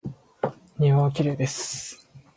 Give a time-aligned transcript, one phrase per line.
[0.79, 2.09] 庭はきれいです。